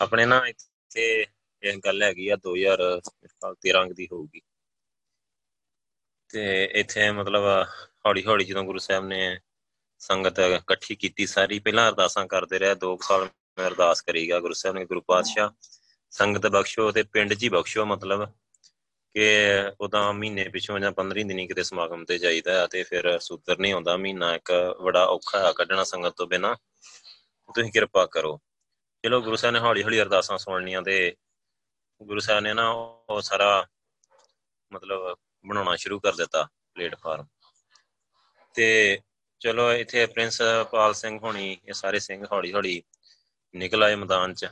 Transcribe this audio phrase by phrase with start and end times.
[0.00, 1.26] ਆਪਣੇ ਨਾ ਇੱਥੇ
[1.62, 4.40] ਇਹ ਗੱਲ ਹੈਗੀ ਆ 2013 ਦੀ ਹੋਊਗੀ।
[6.30, 7.42] ਤੇ ਇੱਥੇ ਮਤਲਬ
[8.06, 9.38] ਹੌਲੀ ਹੌਲੀ ਜਦੋਂ ਗੁਰੂ ਸਾਹਿਬ ਨੇ
[10.00, 13.28] ਸੰਗਤ ਇਕੱਠੀ ਕੀਤੀ ਸਾਰੀ, ਪਹਿਲਾਂ ਅਰਦਾਸਾਂ ਕਰਦੇ ਰਹੇ 2 ਸਾਲ
[13.58, 15.50] ਮੈਂ ਅਰਦਾਸ ਕਰੀਗਾ ਗੁਰੂ ਸਾਹਿਬ ਨੇ, ਗੁਰੂ ਪਾਤਸ਼ਾਹ।
[16.10, 18.24] ਸੰਗਤ ਬਖਸ਼ੋ ਤੇ ਪਿੰਡ 'ਚ ਹੀ ਬਖਸ਼ੋ ਮਤਲਬ
[19.14, 19.26] ਕਿ
[19.80, 23.96] ਉਦਾਂ ਮਹੀਨੇ ਪਿਛੋਂ ਜਾਂ 15 ਦਿਨੀ ਕਿਤੇ ਸਮਾਗਮ ਤੇ ਜਾਈਦਾ ਤੇ ਫਿਰ ਸੂਤਰ ਨਹੀਂ ਆਉਂਦਾ,
[23.96, 26.54] ਮਹੀਨਾ ਇੱਕ ਬੜਾ ਔਖਾ ਹੈ ਕੱਢਣਾ ਸੰਗਤ ਤੋਂ ਬਿਨਾ।
[27.54, 28.40] ਤੁਸੀਂ ਕਿਰਪਾ ਕਰੋ।
[29.04, 31.16] ਚਲੋ ਗੁਰੂ ਸਾਹਿਬ ਨੇ ਹੌਲੀ ਹੌਲੀ ਅਰਦਾਸਾਂ ਸੁਣਨੀਆਂ ਤੇ
[32.02, 33.66] ਗੁਰੂ ਸਾਹਿਬ ਨੇ ਨਾ ਉਹ ਸਾਰਾ
[34.72, 37.26] ਮਤਲਬ ਬਣਾਉਣਾ ਸ਼ੁਰੂ ਕਰ ਦਿੱਤਾ ਪਲੇਟਫਾਰਮ।
[38.54, 39.00] ਤੇ
[39.40, 42.82] ਚਲੋ ਇੱਥੇ ਪ੍ਰਿੰਸ ਪਾਲ ਸਿੰਘ ਹੋਣੀ, ਇਹ ਸਾਰੇ ਸਿੰਘ ਹੌਲੀ ਹੌਲੀ
[43.54, 44.48] ਨਿਕਲ ਆਏ ਮੈਦਾਨ 'ਚ।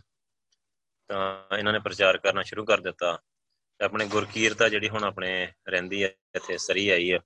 [1.08, 3.18] ਤਾਂ ਇਹਨਾਂ ਨੇ ਪ੍ਰਚਾਰ ਕਰਨਾ ਸ਼ੁਰੂ ਕਰ ਦਿੱਤਾ।
[3.78, 7.18] ਤੇ ਆਪਣੇ ਗੁਰਕੀਰਤਾ ਜਿਹੜੀ ਹੁਣ ਆਪਣੇ ਰਹਿੰਦੀ ਹੈ ਇੱਥੇ ਸਰੀ ਆਈ ਹੈ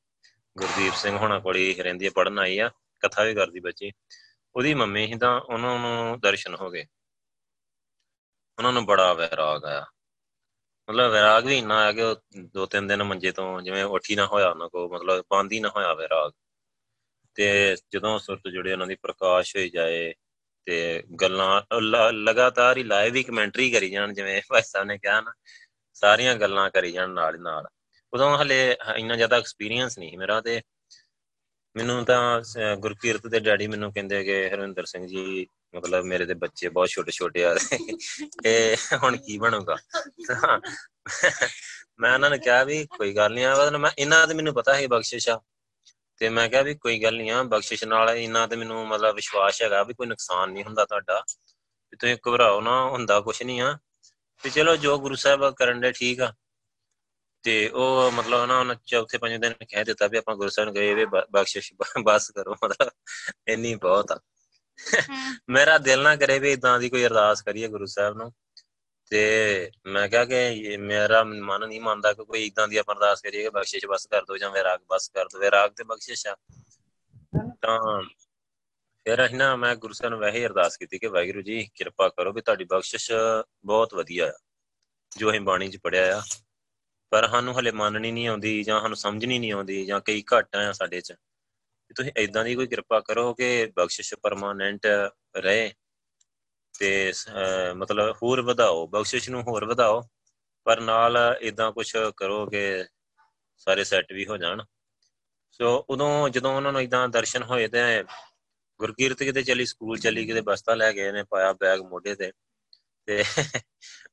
[0.58, 3.92] ਗੁਰਦੀਪ ਸਿੰਘ ਹੋਣਾ ਕੋਲੀ ਰਹਿੰਦੀ ਹੈ ਪੜਨ ਆਈ ਆ। ਕਥਾ ਵੀ ਕਰਦੀ ਬੱਚੀ।
[4.56, 6.86] ਉਹਦੀ ਮੰਮੀ ਹੀ ਤਾਂ ਉਹਨਾਂ ਨੂੰ ਦਰਸ਼ਨ ਹੋ ਗਏ।
[8.58, 9.84] ਉਹਨਾਂ ਨੂੰ ਬੜਾ ਵੈਰਾਗ ਆਇਆ।
[10.90, 14.26] ਮਤਲਬ ਵੈਰਾਗ ਵੀ ਇੰਨਾ ਆ ਕਿ ਉਹ ਦੋ ਤਿੰਨ ਦਿਨ ਮੰਜੇ ਤੋਂ ਜਿਵੇਂ ਉੱਠੀ ਨਾ
[14.26, 16.32] ਹੋਇਆ ਉਹਨਾਂ ਕੋ ਮਤਲਬ ਬੰਦ ਹੀ ਨਾ ਹੋਇਆ ਵੈਰਾਗ।
[17.34, 20.12] ਤੇ ਜਦੋਂ ਸੁਰਤ ਜੁੜੇ, ਉਹਨਾਂ ਦੀ ਪ੍ਰਕਾਸ਼ ਹੋਈ ਜਾਏ
[20.64, 21.62] ਤੇ ਗੱਲਾਂ
[22.12, 25.32] ਲਗਾਤਾਰ ਹੀ ਲਾਈਵ ਹੀ ਕਮੈਂਟਰੀ ਕਰੀ ਜਾਣ, ਜਿਵੇਂ ਭਾਈ ਸਾਹਿਬ ਨੇ ਕਿਹਾ ਨਾ,
[25.94, 27.66] ਸਾਰੀਆਂ ਗੱਲਾਂ ਕਰੀ ਜਾਣ ਨਾਲ ਨਾਲ।
[28.12, 30.60] ਉਦੋਂ ਹਲੇ ਇੰਨਾ ਜ਼ਿਆਦਾ ਐਕਸਪੀਰੀਅੰਸ ਨਹੀਂ ਮੇਰਾ ਤੇ।
[31.76, 32.42] ਮੈਨੂੰ ਤਾਂ
[32.76, 37.12] ਗੁਰਕੀਰਤ ਦੇ ਡੈਡੀ ਮੈਨੂੰ ਕਹਿੰਦੇ ਕਿ ਹਰਵਿੰਦਰ ਸਿੰਘ ਜੀ ਮਤਲਬ ਮੇਰੇ ਦੇ ਬੱਚੇ ਬਹੁਤ ਛੋਟੇ
[37.12, 37.54] ਛੋਟੇ ਆ
[38.46, 39.76] ਇਹ ਹੁਣ ਕੀ ਬਣੂਗਾ?
[42.00, 44.88] ਮੈਂ ਉਹਨਾਂ ਨੂੰ ਕਿਹਾ ਵੀ ਕੋਈ ਗੱਲ ਨਹੀਂ ਆ ਮੈਂ ਇਹਨਾਂ ਤੇ ਮੈਨੂੰ ਪਤਾ ਹੈ
[44.88, 45.40] ਬਖਸ਼ਿਸ਼ ਆ।
[46.16, 49.62] ਤੇ ਮੈਂ ਕਿਹਾ ਵੀ ਕੋਈ ਗੱਲ ਨਹੀਂ ਆ, ਬਖਸ਼ਿਸ਼ ਨਾਲ ਇਹਨਾਂ ਤੇ ਮੈਨੂੰ ਮਤਲਬ ਵਿਸ਼ਵਾਸ
[49.62, 51.24] ਹੈਗਾ ਵੀ ਕੋਈ ਨੁਕਸਾਨ ਨਹੀਂ ਹੁੰਦਾ ਤੁਹਾਡਾ।
[51.90, 53.78] ਵੀ ਤੁਸੀਂ ਘਬਰਾਓ ਨਾ, ਹੁੰਦਾ ਕੁਝ ਨਹੀਂ ਆ।
[54.42, 56.34] ਤੇ ਚਲੋ ਜੋ ਗੁਰੂ ਸਾਹਿਬ ਕਰਨ ਦੇ ਠੀਕ ਆ।
[57.42, 60.74] ਤੇ ਉਹ ਮਤਲਬ ਨਾ ਉਹਨਾਂ ਚੌਥੇ ਪੰਜਵੇਂ ਦਿਨ ਕਹਿ ਦਿੱਤਾ ਵੀ ਆਪਾਂ ਗੁਰੂ ਸਾਹਿਬ ਨੂੰ
[60.74, 62.90] ਗਏ ਵੀ ਬਖਸ਼ਿਸ਼, ਬਸ ਕਰੋ ਮਤਲਬ।
[63.48, 64.20] ਇੰਨੀ ਬਹੁਤ ਆ।
[65.48, 68.32] ਮੇਰਾ ਦਿਲ ਨਾ ਕਰੇ ਵੀ ਇਦਾਂ ਦੀ ਕੋਈ ਅਰਦਾਸ ਕਰੀਏ ਗੁਰੂ ਸਾਹਿਬ ਨੂੰ।
[69.10, 73.50] ਤੇ ਮੈਂ ਕਿਹਾ ਕਿ ਮੇਰਾ ਮਨ ਨਹੀਂ ਮੰਨਦਾ ਕਿ ਕੋਈ ਇਦਾਂ ਦੀ ਅਰਦਾਸ ਕਰੀਏ ਕਿ
[73.50, 76.36] ਬਖਸ਼ਿਸ਼ ਬਸ ਕਰ ਦੋ ਜਾਂ ਵਿਰਾਗ ਬਸ ਕਰ ਦੋ ਵਿਰਾਗ ਤੇ ਬਖਸ਼ਿਸ਼ ਆ।
[77.62, 78.02] ਤਾਂ
[79.06, 82.32] ਫਿਰ ਅਸੀਂ ਨਾ ਮੈਂ ਗੁਰੂ ਸਾਹਿਬ ਨੂੰ ਵੈਸੇ ਅਰਦਾਸ ਕੀਤੀ ਕਿ ਵਾਹਿਗੁਰੂ ਜੀ, ਕਿਰਪਾ ਕਰੋ
[82.32, 83.10] ਵੀ ਤੁਹਾਡੀ ਬਖਸ਼ਿਸ਼
[83.64, 84.38] ਬਹੁਤ ਵਧੀਆ ਆ,
[85.16, 86.22] ਜੋ ਅਸੀਂ ਬਾਣੀ 'ਚ ਪੜਿਆ ਆ।
[87.12, 90.72] ਪਰ ਸਾਨੂੰ ਹਲੇ ਮੰਨਣੀ ਨਹੀਂ ਆਉਂਦੀ ਜਾਂ ਸਾਨੂੰ ਸਮਝਣੀ ਨਹੀਂ ਆਉਂਦੀ ਜਾਂ ਕਈ ਘਾਟਾਂ ਆ
[90.72, 91.12] ਸਾਡੇ 'ਚ।
[91.92, 94.86] ਤੁਸੀਂ ਇਦਾਂ ਦੀ ਕੋਈ ਕਿਰਪਾ ਕਰੋ ਕਿ ਬਖਸ਼ਿਸ਼ ਪਰਮਾਨੈਂਟ
[95.36, 95.72] ਰਹੇ
[96.74, 97.12] ਤੇ
[97.76, 100.02] ਮਤਲਬ ਹੋਰ ਵਧਾਓ, ਬਖਸ਼ਿਸ਼ ਨੂੰ ਹੋਰ ਵਧਾਓ,
[100.66, 102.84] ਪਰ ਨਾਲ ਇਦਾਂ ਕੁਝ ਕਰੋ ਕਿ
[103.66, 104.64] ਸਾਰੇ ਸੈੱਟ ਵੀ ਹੋ ਜਾਣ।
[105.52, 108.02] ਸੋ ਉਦੋਂ ਜਦੋਂ ਉਹਨਾਂ ਨੂੰ ਇਦਾਂ ਦਰਸ਼ਨ ਹੋਏ ਤੇ
[108.80, 112.32] ਗੁਰਕੀਰਤ ਕਿਤੇ ਚਲੀ, ਸਕੂਲ ਚਲੀ, ਕਿਤੇ ਬਸਤਾ ਲੈ ਗਏ ਨੇ, ਪਾਇਆ ਬੈਗ ਮੋਢੇ ਤੇ
[113.08, 113.22] ਤੇ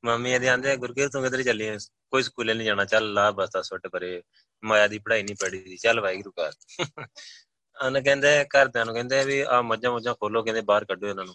[0.04, 1.70] ਮੰਮੀ ਇਹਦੇ ਆਂਦੇ, ਗੁਰਕੀਰਤ ਤੂੰ ਕਿਧਰ ਚੱਲੀ
[2.10, 4.22] ਕੋਈ ਸਕੂਲੇ ਨਹੀਂ ਜਾਣਾ, ਚੱਲ ਲਾ ਬਸਤਾ ਸੁੱਟ ਪਰੇ,
[4.62, 6.52] ਮਾਇਆ ਦੀ ਪੜ੍ਹਾਈ ਨਹੀਂ ਪੜੀ ਚੱਲ ਵਾਹਿਗੁਰੂ ਕਰ
[7.80, 11.34] ਅਨ ਕਹਿੰਦੇ ਘਰਦਿਆਂ ਨੂੰ ਕਹਿੰਦੇ ਵੀ ਆ ਮੱਝਾਂ ਮੁੱਝਾਂ ਖੋਲੋ, ਕਹਿੰਦੇ ਬਾਹਰ ਕੱਢੋ ਇਹਨਾਂ ਨੂੰ।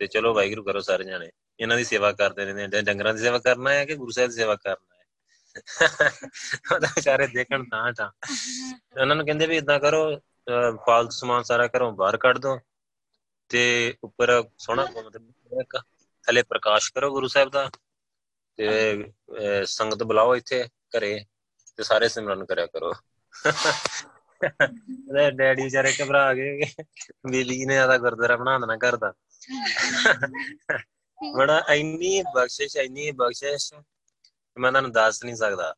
[0.00, 1.30] ਤੇ ਚਲੋ ਵਾਹਿਗੁਰੂ ਕਰੋ ਸਾਰੇ ਜਾਣੇ।
[1.60, 4.56] ਇਹਨਾਂ ਦੀ ਸੇਵਾ ਕਰਦੇ ਰਹਿੰਦੇ ਡੰਗਰਾਂ ਦੀ ਸੇਵਾ ਕਰਨਾ ਹੈ ਕਿ ਗੁਰੂ ਸਾਹਿਬ ਦੀ ਸੇਵਾ
[4.56, 5.04] ਕਰਨਾ ਹੈ?
[6.74, 8.10] ਉਹਦਾ ਚਾਰੇ ਦੇਖਣ ਤਾਂ ਤਾਂ
[9.00, 10.16] ਉਹਨਾਂ ਨੂੰ ਕਹਿੰਦੇ ਵੀ ਇਦਾਂ ਕਰੋ
[10.86, 12.58] ਫਾਲਤੂ ਸਮਾਨ ਸਾਰਾ ਘਰੋਂ ਬਾਹਰ ਕੱਢ ਦੋ।
[13.48, 15.76] ਤੇ ਉੱਪਰ ਸੋਹਣਾ ਮਤਲਬ ਇੱਕ,
[16.24, 17.70] ਥੱਲੇ ਪ੍ਰਕਾਸ਼ ਕਰੋ ਗੁਰੂ ਸਾਹਿਬ ਦਾ।
[18.58, 19.04] ਤੇ
[19.64, 20.68] ਸੰਗਤ ਬੁਲਾਓ ਇੱਥੇ
[20.98, 21.24] ਘਰੇ।
[21.76, 22.92] ਤੇ ਸਾਰੇ ਸਿਮਰਨ ਕਰਿਆ ਕਰੋ।
[24.44, 26.60] ਉਹਦੇ ਡੈਡੀ ਵਿਚਾਰੇ ਘਬਰਾ ਗਏ
[27.30, 29.12] ਬੀਬੀ ਨੇ ਆਦਾ ਗੁਰਦੁਆਰਾ ਬਣਾ ਦੇਣਾ ਘਰ ਦਾ।
[31.36, 33.72] ਬੜਾ ਇੰਨੀ ਬਖਸ਼ਿਸ਼ ਇੰਨੀ ਬਖਸ਼ਿਸ਼,
[34.56, 35.74] ਮੈਂ ਤੁਹਾਨੂੰ ਦੱਸ ਨਹੀਂ ਸਕਦਾ।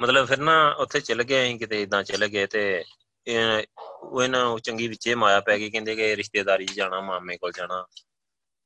[0.00, 2.84] ਮਤਲਬ ਫਿਰ ਨਾ ਉੱਥੇ ਚਲ ਗਏ ਅਸੀਂ ਕਿਤੇ ਇਦਾਂ ਚਲ ਗਏ ਤੇ
[3.76, 7.84] ਉਹ ਇਹਨਾਂ ਨੂੰ ਚੰਗੀ ਵਿੱਚੇ ਮਾਇਆ ਪੈ ਗਈ, ਕਹਿੰਦੇ ਕਿ ਰਿਸ਼ਤੇਦਾਰੀ ਜਾਣਾ, ਮਾਮੇ ਕੋਲ ਜਾਣਾ।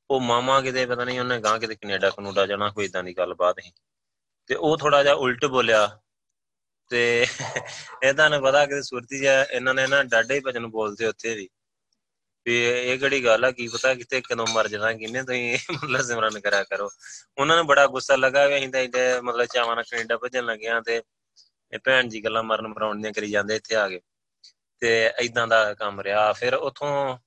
[0.09, 3.59] ਉਹ ਮਾਮਾ ਕਿਤੇ ਪਤਾ ਨਹੀਂ ਉਹਨੇ ਗਾਂ ਕਿਤੇ ਕੈਨੇਡਾ ਕਨੂਡਾ ਜਾਣਾ, ਕੋਈ ਇਦਾਂ ਦੀ ਗੱਲਬਾਤ
[3.63, 3.71] ਸੀ
[4.49, 5.99] ਤੇ ਉਹ ਥੋੜਾ ਜਿਹਾ ਉਲਟ ਬੋਲਿਆ
[6.91, 7.27] ਤੇ
[8.03, 11.47] ਇਹ ਤੁਹਾਨੂੰ ਪਤਾ ਕਿ ਸੁਰਤੀ ਜਿਹਾ ਇਹਨਾਂ ਨੇ ਨਾ ਡਾਡੇ ਹੀ ਭਜਨ ਬੋਲਦੇ ਉੱਥੇ ਵੀ।
[12.45, 16.39] ਵੀ ਇਹ ਕਿਹੜੀ ਗੱਲ ਆ, ਕੀ ਪਤਾ ਕਿਤੇ ਕਦੋਂ ਮਰ ਜਾਣਾ, ਕਿੰਨੇ ਤੁਸੀਂ ਮਤਲਬ ਸਿਮਰਨ
[16.39, 16.89] ਕਰਿਆ ਕਰੋ।
[17.37, 20.79] ਉਹਨਾਂ ਨੂੰ ਬੜਾ ਗੁੱਸਾ ਲੱਗਾ ਵੀ ਅਸੀਂ ਤਾਂ ਇੱਥੇ ਮਤਲਬ ਚਾਵਾਂ ਨਾਲ ਕੈਨੇਡਾ ਭਜਣ ਲੱਗਿਆ
[20.81, 21.01] ਤੇ
[21.73, 23.99] ਇਹ ਭੈਣ ਜੀ ਗੱਲਾਂ ਮਰਨ ਮਰਾਉਣ ਦੀਆਂ ਕਰੀ ਜਾਂਦੇ ਇੱਥੇ ਆ ਗਏ
[24.79, 27.17] ਤੇ ਇਦਾਂ ਦਾ ਕੰਮ ਰਿਹਾ। ਫਿਰ ਉਥੋਂ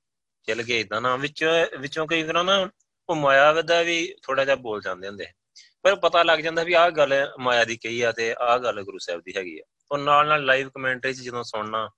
[0.49, 1.45] ਚੱਲ ਗਏ ਇਦਾਂ ਨਾ ਵਿੱਚ,
[1.79, 2.69] ਵਿੱਚੋਂ ਕਈ ਵਾਰ ਨਾ
[3.09, 5.27] ਉਹ ਮਾਇਆ ਦਾ ਵੀ ਥੋੜਾ ਜਿਹਾ ਬੋਲ ਜਾਂਦੇ ਹੁੰਦੇ।
[5.85, 8.99] ਪਰ ਪਤਾ ਲੱਗ ਜਾਂਦਾ ਵੀ ਆਹ ਗੱਲ ਮਾਇਆ ਦੀ ਕਹੀ ਆ ਤੇ ਆਹ ਗੱਲ ਗੁਰੂ
[8.99, 11.91] ਸਾਹਿਬ ਦੀ ਹੈਗੀ ਆ। ਉਹ ਨਾਲ ਨਾਲ ਲਾਈਵ ਕਮੈਂਟਰੀ 'ਚ ਜਦੋਂ ਸੁਣਨਾ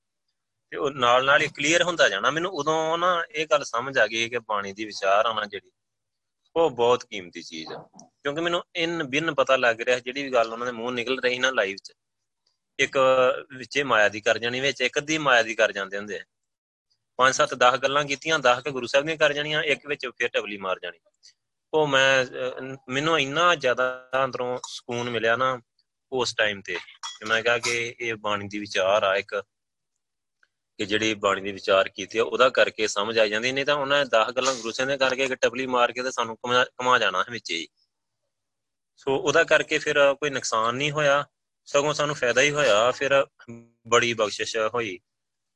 [0.70, 4.06] ਤੇ ਉਹ ਨਾਲ ਨਾਲ ਹੀ ਕਲੀਅਰ ਹੁੰਦਾ ਜਾਣਾ। ਮੈਨੂੰ ਉਦੋਂ ਨਾ ਇਹ ਗੱਲ ਸਮਝ ਆ
[4.06, 5.70] ਗਈ ਕਿ ਬਾਣੀ ਦੀ ਵਿਚਾਰ ਆਣਾ ਜਿਹੜੀ,
[6.56, 10.52] ਉਹ ਬਹੁਤ ਕੀਮਤੀ ਚੀਜ਼ ਆ। ਕਿਉਂਕਿ ਮੈਨੂੰ ਇਨ ਬਿਨ ਪਤਾ ਲੱਗ ਰਿਹਾ ਜਿਹੜੀ ਵੀ ਗੱਲ
[10.52, 11.92] ਉਹਨਾਂ ਦੇ ਮੂੰਹ ਨਿਕਲ ਰਹੀ ਨਾ ਲਾਈਵ 'ਚ,
[12.78, 12.98] ਇੱਕ
[13.56, 16.24] ਵਿੱਚੇ ਮਾਇਆ ਦੀ ਕਰ ਜਾਣੀ, ਵਿੱਚ ਇੱਕ ਅੱਧੀ ਮਾਇਆ ਦੀ ਕਰ ਜਾਂਦੇ ਹੁੰਦੇ ਆ।
[17.16, 20.28] ਪੰਜ ਸੱਤ 10 ਗੱਲਾਂ ਕੀਤੀਆਂ 10 ਕੇ ਗੁਰੂ ਸਾਹਿਬ ਨੇ ਕਰ ਜਾਣੀਆਂ, ਇੱਕ ਵਿੱਚ ਫਿਰ
[20.28, 20.98] ਟਵਲੀ ਮਾਰ ਜਾਣੀ।
[21.76, 22.26] ਉਹ ਮੈਂ
[22.88, 25.60] ਮੈਨੂੰ ਇੰਨਾ ਜ਼ਿਆਦਾ ਅੰਦਰੋਂ ਸਕੂਨ ਮਿਲਿਆ ਨਾ
[26.12, 26.76] ਉਸ ਟਾਈਮ ਤੇ
[27.26, 29.34] ਮੈਂ ਕਿਹਾ ਕਿ ਇਹ ਬਾਣੀ ਦੀ ਵਿਚਾਰ ਆ ਇੱਕ,
[30.78, 33.98] ਕਿ ਜਿਹੜੀ ਬਾਣੀ ਦੀ ਵਿਚਾਰ ਕੀਤੀ ਆ, ਉਹਦਾ ਕਰਕੇ ਸਮਝ ਆ ਜਾਂਦੀ, ਨਹੀਂ ਤਾਂ ਉਹਨਾਂ
[33.98, 37.24] ਨੇ 10 ਗੱਲਾਂ ਗੁਰੂ ਸਾਹਿਬ ਨੇ ਕਰਕੇ ਇੱਕ ਟਪਲੀ ਮਾਰ ਕੇ ਤੇ ਸਾਨੂੰ ਕਮਾ ਜਾਣਾ
[37.30, 37.66] ਵਿੱਚ ਹੀ।
[38.96, 41.24] ਸੋ ਉਹਦਾ ਕਰਕੇ ਫਿਰ ਕੋਈ ਨੁਕਸਾਨ ਨਹੀਂ ਹੋਇਆ,
[41.68, 43.26] ਸਗੋਂ ਸਾਨੂੰ ਫਾਇਦਾ ਹੀ ਹੋਇਆ, ਫਿਰ
[43.88, 44.98] ਬੜੀ ਬਖਸ਼ਿਸ਼ ਹੋਈ।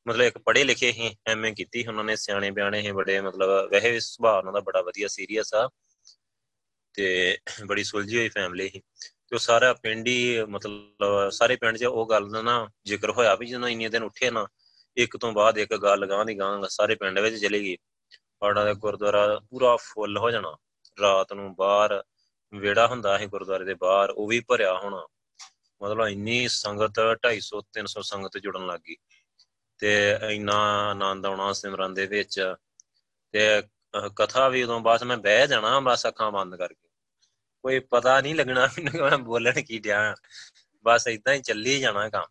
[0.07, 4.01] ਮਤਲਬ ਇੱਕ ਪੜ੍ਹੇ ਲਿਖੇ ਹੀ ਐਮਏ ਕੀਤੀ ਉਹਨਾਂ ਨੇ, ਸਿਆਣੇ ਬਿਆਣੇ ਹੀ ਬੜੇ ਮਤਲਬ, ਵੈਸੇ
[4.01, 5.69] ਸੁਭਾਅ ਉਹਨਾਂ ਦਾ ਬੜਾ ਵਧੀਆ ਸੀਰੀਅਸ ਆ।
[6.95, 11.85] ਤੇ ਬੜੀ ਸੁਲਝੀ ਹੋਈ ਫੈਮਿਲੀ ਸੀ। ਤੇ ਉਹ ਸਾਰਾ ਪਿੰਡ ਹੀ, ਮਤਲਬ ਸਾਰੇ ਪਿੰਡ 'ਚ
[11.85, 14.47] ਉਹ ਗੱਲ ਦਾ ਨਾ ਜ਼ਿਕਰ ਹੋਇਆ ਵੀ ਜਦੋਂ ਇੰਨੇ ਦਿਨ ਉੱਠੇ ਨਾ,
[14.97, 17.77] ਇੱਕ ਤੋਂ ਬਾਅਦ ਇੱਕ ਗੱਲ ਗਾਂ ਦੀ ਗਾਂ ਸਾਰੇ ਪਿੰਡ ਵਿੱਚ ਚਲੀ ਗਈ।
[18.39, 20.57] ਪਾੜਾ ਦਾ ਗੁਰਦੁਆਰਾ ਪੂਰਾ ਫੁੱਲ ਹੋ ਜਾਣਾ।
[21.01, 22.05] ਰਾਤ ਨੂੰ ਬਾਹਰ
[22.55, 25.07] ਵਿੜਾ ਹੁੰਦਾ ਸੀ ਗੁਰਦੁਆਰੇ ਦੇ ਬਾਹਰ, ਉਹ ਵੀ ਭਰਿਆ ਹੋਣਾ।
[25.83, 28.97] ਮਤਲਬ ਇੰਨੀ ਸੰਗਤ 250 300 ਸੰਗਤ ਜੁੜਨ ਲੱਗੀ
[29.79, 32.55] ਤੇ ਇੰਨਾ ਆਨੰਦ ਆਉਣਾ ਸਿਮਰਨ ਦੇ ਵਿੱਚ।
[33.33, 33.63] ਤੇ
[34.17, 36.89] ਕਥਾ ਵੀ ਉਦੋਂ ਬਾਅਦ ਮੈਂ ਬਹਿ ਜਾਣਾ ਬਸ ਅੱਖਾਂ ਬੰਦ ਕਰਕੇ।
[37.63, 40.15] ਕੋਈ ਪਤਾ ਨਹੀਂ ਲੱਗਣਾ ਮੈਨੂੰ ਮੈਂ ਬੋਲਣ ਕੀ ਡਿਆ।
[40.85, 42.25] ਬਸ ਇਦਾਂ ਹੀ ਚੱਲੀ ਜਾਣਾ ਕੰਮ।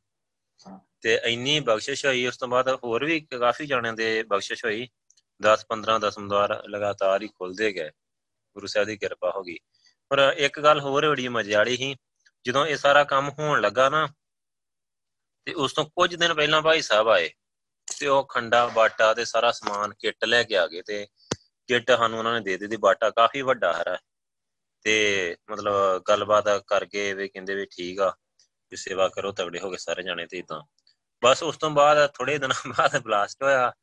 [1.01, 4.89] ਤੇ ਇੰਨੀ ਬਖਸ਼ਿਸ਼ ਹੋਈ, ਉਸ ਤੋਂ ਬਾਅਦ ਹੋਰ ਵੀ ਕਾਫੀ ਜਾਣਿਆਂ ਦੇ ਬਖਸ਼ਿਸ਼ ਹੋਈ।
[5.41, 7.89] 10 15 ਦਸਮਦਾਰ ਲਗਾਤਾਰ ਹੀ ਖੁੱਲਦੇ ਗਏ।
[8.53, 9.57] ਗੁਰੂ ਸਾਹਿਬ ਦੀ ਕਿਰਪਾ ਹੋ ਗਈ।
[10.09, 11.95] ਪਰ ਇੱਕ ਗੱਲ ਹੋਰ ਬੜੀ ਮਜ਼ੇ ਵਾਲੀ ਸੀ,
[12.45, 14.07] ਜਦੋਂ ਇਹ ਸਾਰਾ ਕੰਮ ਹੋਣ ਲੱਗਾ ਨਾ,
[15.45, 17.29] ਤੇ ਉਸ ਤੋਂ ਕੁਝ ਦਿਨ ਪਹਿਲਾਂ ਭਾਈ ਸਾਹਿਬ ਆਏ।
[17.99, 21.07] ਤੇ ਉਹ ਖੰਡਾ ਬਾਟਾ ਤੇ ਸਾਰਾ ਸਮਾਨ ਕਿੱਟ ਲੈ ਕੇ ਆ ਗਏ ਤੇ
[21.69, 23.97] ਕਿੱਟ ਸਾਨੂੰ ਉਹਨਾਂ ਨੇ ਦੇ ਦਿੱਤੀ, ਬਾਟਾ ਕਾਫੀ ਵੱਡਾ ਹਰਾ
[24.81, 28.09] ਤੇ ਮਤਲਬ ਗੱਲਬਾਤ ਕਰਕੇ ਵੀ ਕਹਿੰਦੇ ਵੀ ਠੀਕ ਆ
[28.69, 30.61] ਕਿ ਸੇਵਾ ਕਰੋ, ਤਗੜੇ ਹੋ ਕੇ ਸਾਰੇ ਜਾਣੇ ਤੇ ਇਦਾਂ
[31.23, 33.73] ਬਸ ਉਸ ਤੋਂ ਬਾਅਦ ਥੋੜੇ ਦਿਨਾਂ ਬਾਅਦ ਬਲਾਸਟ ਹੋਇਆ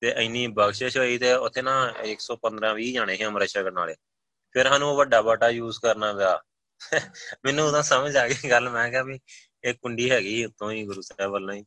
[0.00, 3.94] ਤੇ ਇੰਨੀ ਬਖਸ਼ਿਸ਼ ਹੋਈ ਤੇ ਉੱਥੇ ਨਾ 115 20 ਜਾਣੇ ਸੀ ਅਮਰ ਸ਼ਗਨ ਵਾਲੇ।
[4.52, 6.42] ਫਿਰ ਸਾਨੂੰ ਵੱਡਾ ਬਾਟਾ ਯੂਜ਼ ਕਰਨਾ ਪਿਆ।
[7.44, 9.20] ਮੈਨੂੰ ਉਦੋਂ ਸਮਝ ਆ ਗਈ ਗੱਲ, ਮੈਂ ਕਿਹਾ ਵੀ
[9.64, 11.64] ਇਹ ਕੁੰਡੀ ਹੈਗੀ ਉਤੋਂ ਹੀ ਗੁਰੂ ਸਾਹਿਬ ਵੱਲੋਂ ਹੀ।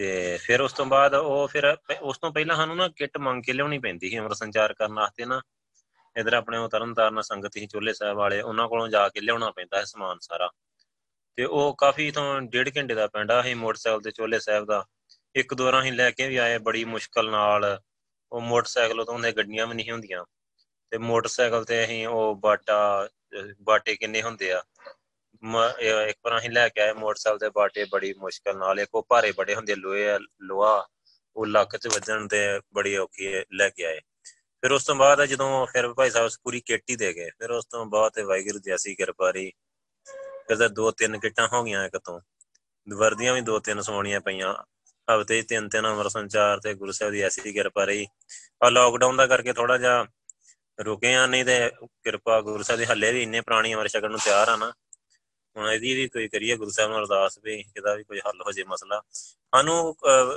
[0.00, 3.52] ਤੇ ਫਿਰ ਉਸ ਤੋਂ ਬਾਅਦ ਉਹ ਫਿਰ ਉਸ ਤੋਂ ਪਹਿਲਾਂ ਸਾਨੂੰ ਨਾ ਕਿੱਟ ਮੰਗ ਕੇ
[3.52, 5.40] ਲਿਆਉਣੀ ਪੈਂਦੀ ਸੀ ਅਮਰ ਸੰਚਾਰ ਕਰਨ ਵਾਸਤੇ ਨਾ।
[6.16, 9.78] ਇਧਰ ਆਪਣੇ ਉਹ ਤਰਨਤਾਰਨ ਸੰਗਤ ਹੀ ਚੋਲੇ ਸਾਹਿਬ ਵਾਲੇ, ਉਹਨਾਂ ਕੋਲੋਂ ਜਾ ਕੇ ਲਿਆਉਣਾ ਪੈਂਦਾ
[9.78, 10.50] ਹੈ ਸਮਾਨ ਸਾਰਾ।
[11.36, 14.84] ਤੇ ਉਹ ਕਾਫੀ ਤੋਂ ਡੇਢ ਘੰਟੇ ਦਾ ਪੈਂਦਾ ਸੀ ਮੋਟਰਸਾਈਕਲ ਤੇ ਚੋਲੇ ਸਾਹਿਬ ਦਾ
[15.34, 17.80] ਇੱਕ ਦੋ ਰਾਂ ਹੀ ਲੈ ਕੇ ਵੀ ਆਏ, ਬੜੀ ਮੁਸ਼ਕਲ ਨਾਲ।
[18.32, 20.24] ਉਹ ਮੋਟਰਸਾਈਕਲ ਤੋਂ ਉਹਦੇ ਗੱਡੀਆਂ ਵੀ ਨਹੀਂ ਹੁੰਦੀਆਂ।
[20.90, 23.08] ਤੇ ਮੋਟਰਸਾਈਕਲ ਤੇ ਅਸੀਂ ਉਹ ਬਾਟਾ,
[23.62, 24.62] ਬਾਟੇ ਕਿੰਨੇ ਹੁੰਦੇ ਆ
[25.42, 29.32] ਇੱਕ ਵਾਰ ਅਸੀਂ ਲੈ ਕੇ ਆਏ ਮੋਟਰਸਾਈਕਲ ਤੇ ਬਾਟੇ ਬੜੀ ਮੁਸ਼ਕਲ ਨਾਲ, ਇੱਕ ਉਹ ਭਾਰੇ
[29.32, 30.86] ਬੜੇ ਹੁੰਦੇ ਲੋਹੇ ਲੋਹਾ,
[31.36, 32.38] ਉਹ ਲੱਕ 'ਚ ਵੱਜਣ ਤੇ
[32.74, 34.00] ਬੜੀ ਔਖੀ ਲੈ ਕੇ ਆਏ।
[34.62, 37.66] ਫਿਰ ਉਸ ਤੋਂ ਬਾਅਦ ਜਦੋਂ ਫਿਰ ਭਾਈ ਸਾਹਿਬ ਪੂਰੀ ਕਿੱਟ ਹੀ ਦੇ ਗਏ, ਫਿਰ ਉਸ
[37.66, 39.50] ਤੋਂ ਬਾਅਦ ਤੇ ਵਾਹਿਗੁਰੂ ਦੀ ਐਸੀ ਕਿਰਪਾ ਰਹੀ
[40.48, 42.20] ਫਿਰ ਤਾਂ ਦੋ ਤਿੰਨ ਕਿੱਟਾਂ ਹੋ ਗਈਆਂ ਇੱਕ ਤੋਂ,
[42.86, 44.54] ਵਰਦੀਆਂ ਵੀ ਦੋ ਤਿੰਨ ਸੋਣੀਆਂ ਪਈਆਂ,
[45.08, 48.06] ਹਫ਼ਤੇ ਤਿੰਨ ਤਿੰਨ ਅਮਰ ਸੰਚਾਰ ਤੇ ਗੁਰੂ ਸਾਹਿਬ ਦੀ ਐਸੀ ਕਿਰਪਾ ਰਹੀ
[48.62, 50.04] ਆ ਲਾਕਡਾਊਨ ਦਾ ਕਰਕੇ ਥੋੜਾ ਜਿਹਾ
[50.78, 51.70] ਰੁਕੇ ਆ, ਨਹੀਂ ਤੇ
[52.04, 54.72] ਕਿਰਪਾ ਗੁਰੂ ਸਾਹਿਬ ਦੀ ਹੱਲੇ ਵੀ ਇੰਨੇ ਪੁਰਾਣੀ ਅਮਰ ਛਕਣ ਨੂੰ ਤਿਆਰ ਆ ਨਾ।
[55.56, 58.52] ਹੁਣ ਇਹਦੀ ਵੀ ਕੋਈ ਕਰੀਏ ਗੁਰੂ ਸਾਹਿਬ ਨੂੰ ਅਰਦਾਸ ਵੀ, ਇਹਦਾ ਵੀ ਕੋਈ ਹੱਲ ਹੋ
[58.52, 59.94] ਜੇ ਮਸਲਾ। ਸਾਨੂੰ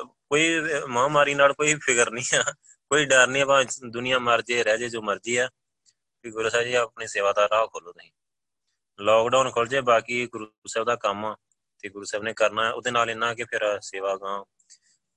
[0.07, 2.53] ਕੋਈ ਮਹਾਮਾਰੀ ਨਾਲ ਕੋਈ ਫਿਕਰ ਨਹੀਂ ਆ।
[2.89, 5.49] ਕੋਈ ਡਰ ਨਹੀਂ ਭਾਵੇਂ ਦੁਨੀਆ ਮਰ ਜੇ, ਰਹਿ ਜੇ, ਜੋ ਮਰਜ਼ੀ ਆ।
[6.23, 8.11] ਕਿ ਗੁਰੂ ਸਾਹਿਬ ਜੀ ਆਪਣੀ ਸੇਵਾ ਦਾ ਰਾਹ ਖੋਲੋ ਤੁਸੀਂ।
[8.99, 11.35] ਲਾਕਡਾਊਨ ਖੁੱਲ ਜੇ, ਬਾਕੀ ਗੁਰੂ ਸਾਹਿਬ ਦਾ ਕੰਮ
[11.79, 14.43] ਤੇ ਗੁਰੂ ਸਾਹਿਬ ਨੇ ਕਰਨਾ, ਉਹਦੇ ਨਾਲ ਇੰਨਾ ਕਿ ਫਿਰ ਸੇਵਾ ਗਾਂ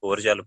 [0.05, 0.43] ਹੋਰ ਚੱਲ